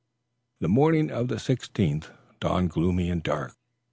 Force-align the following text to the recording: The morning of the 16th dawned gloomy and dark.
The 0.61 0.67
morning 0.67 1.11
of 1.11 1.27
the 1.27 1.35
16th 1.35 2.07
dawned 2.39 2.71
gloomy 2.71 3.07
and 3.11 3.21
dark. 3.21 3.55